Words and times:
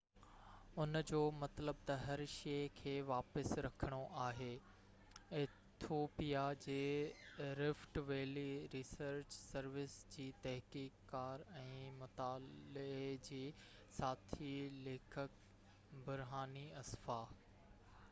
ان 0.83 0.95
جو 1.07 1.19
مطلب 1.39 1.81
تہ 1.87 1.95
هر 2.05 2.21
شئي 2.35 2.61
کي 2.77 2.93
واپس 3.09 3.51
رکڻو 3.65 3.99
آهي 4.21 4.47
ايٿوپيا 5.41 6.45
جي 6.63 6.77
رفٽ 7.59 7.99
ويلي 8.07 8.45
ريسرچ 8.77 9.35
سروس 9.41 9.97
جي 10.15 10.25
تحقيق 10.47 10.97
ڪار 11.13 11.43
۽ 11.59 11.67
مطالعي 11.99 13.11
جي 13.29 13.43
ساٿي 13.99 14.51
ليکڪ 14.89 15.37
برهاني 16.09 16.65
اسفا 16.83 17.19